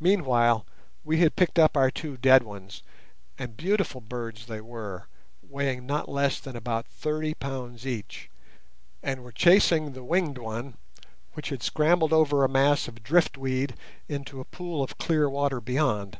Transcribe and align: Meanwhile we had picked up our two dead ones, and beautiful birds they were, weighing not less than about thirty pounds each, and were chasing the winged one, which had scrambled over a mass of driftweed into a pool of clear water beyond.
Meanwhile 0.00 0.66
we 1.04 1.18
had 1.18 1.36
picked 1.36 1.60
up 1.60 1.76
our 1.76 1.92
two 1.92 2.16
dead 2.16 2.42
ones, 2.42 2.82
and 3.38 3.56
beautiful 3.56 4.00
birds 4.00 4.46
they 4.46 4.60
were, 4.60 5.06
weighing 5.48 5.86
not 5.86 6.08
less 6.08 6.40
than 6.40 6.56
about 6.56 6.88
thirty 6.88 7.34
pounds 7.34 7.86
each, 7.86 8.28
and 9.00 9.22
were 9.22 9.30
chasing 9.30 9.92
the 9.92 10.02
winged 10.02 10.38
one, 10.38 10.76
which 11.34 11.50
had 11.50 11.62
scrambled 11.62 12.12
over 12.12 12.42
a 12.42 12.48
mass 12.48 12.88
of 12.88 13.04
driftweed 13.04 13.76
into 14.08 14.40
a 14.40 14.44
pool 14.44 14.82
of 14.82 14.98
clear 14.98 15.30
water 15.30 15.60
beyond. 15.60 16.18